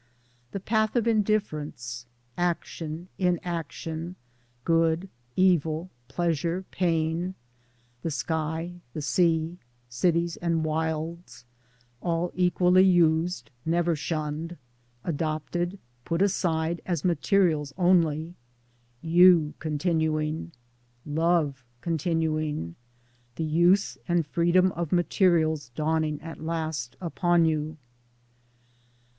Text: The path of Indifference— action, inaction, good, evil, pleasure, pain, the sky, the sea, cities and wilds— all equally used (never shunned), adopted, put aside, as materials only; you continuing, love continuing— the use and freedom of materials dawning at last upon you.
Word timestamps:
The 0.51 0.59
path 0.59 0.95
of 0.95 1.07
Indifference— 1.07 2.07
action, 2.35 3.07
inaction, 3.19 4.15
good, 4.63 5.09
evil, 5.35 5.91
pleasure, 6.07 6.65
pain, 6.71 7.35
the 8.01 8.09
sky, 8.09 8.81
the 8.93 9.03
sea, 9.03 9.59
cities 9.89 10.37
and 10.37 10.65
wilds— 10.65 11.45
all 12.01 12.31
equally 12.33 12.83
used 12.83 13.51
(never 13.63 13.95
shunned), 13.95 14.57
adopted, 15.03 15.77
put 16.03 16.23
aside, 16.23 16.81
as 16.83 17.05
materials 17.05 17.71
only; 17.77 18.33
you 19.03 19.53
continuing, 19.59 20.51
love 21.05 21.63
continuing— 21.79 22.73
the 23.35 23.43
use 23.45 23.99
and 24.07 24.25
freedom 24.25 24.71
of 24.71 24.91
materials 24.91 25.69
dawning 25.75 26.19
at 26.23 26.41
last 26.41 26.95
upon 26.99 27.45
you. 27.45 27.77